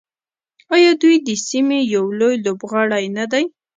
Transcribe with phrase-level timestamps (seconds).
[0.75, 3.43] آیا دوی د سیمې یو لوی لوبغاړی نه دی؟